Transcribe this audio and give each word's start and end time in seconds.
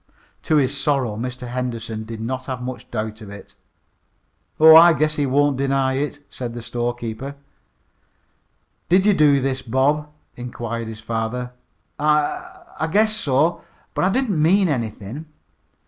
To 0.49 0.55
his 0.55 0.75
sorrow 0.75 1.15
Mr. 1.15 1.45
Henderson 1.45 2.05
did 2.05 2.19
not 2.19 2.47
have 2.47 2.59
much 2.59 2.89
doubt 2.89 3.21
of 3.21 3.29
it. 3.29 3.53
"Oh, 4.59 4.75
I 4.75 4.93
guess 4.93 5.15
he 5.15 5.27
won't 5.27 5.57
deny 5.57 5.93
it," 5.93 6.25
said 6.27 6.55
the 6.55 6.63
storekeeper. 6.63 7.35
"Did 8.89 9.05
you 9.05 9.13
do 9.13 9.39
this, 9.41 9.61
Bob?" 9.61 10.09
inquired 10.35 10.87
his 10.87 11.01
father. 11.01 11.51
"I 11.99 12.63
I 12.79 12.87
guess 12.87 13.15
so, 13.15 13.63
but 13.93 14.03
I 14.03 14.09
didn't 14.11 14.41
mean 14.41 14.69
anything." 14.69 15.27